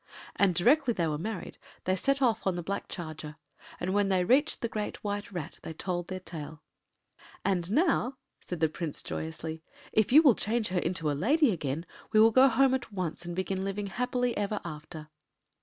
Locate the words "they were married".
0.95-1.59